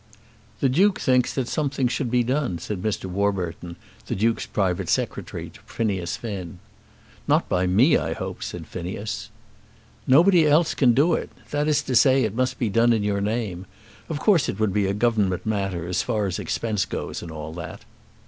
"The 0.61 0.67
Duke 0.67 0.99
thinks 0.99 1.31
that 1.35 1.47
something 1.47 1.87
should 1.87 2.09
be 2.09 2.23
done," 2.23 2.57
said 2.57 2.81
Mr. 2.81 3.05
Warburton, 3.05 3.75
the 4.07 4.15
Duke's 4.15 4.47
private 4.47 4.89
Secretary, 4.89 5.51
to 5.51 5.59
Phineas 5.67 6.17
Finn. 6.17 6.57
"Not 7.27 7.47
by 7.47 7.67
me, 7.67 7.95
I 7.97 8.13
hope," 8.13 8.41
said 8.41 8.65
Phineas. 8.65 9.29
"Nobody 10.07 10.47
else 10.47 10.73
can 10.73 10.95
do 10.95 11.13
it. 11.13 11.29
That 11.51 11.67
is 11.67 11.83
to 11.83 11.95
say 11.95 12.23
it 12.23 12.33
must 12.33 12.57
be 12.57 12.67
done 12.67 12.93
in 12.93 13.03
your 13.03 13.21
name. 13.21 13.67
Of 14.09 14.17
course 14.19 14.49
it 14.49 14.59
would 14.59 14.73
be 14.73 14.87
a 14.87 14.95
Government 14.95 15.45
matter, 15.45 15.87
as 15.87 16.01
far 16.01 16.25
as 16.25 16.39
expense 16.39 16.85
goes, 16.85 17.21
and 17.21 17.29
all 17.31 17.53
that." 17.53 17.85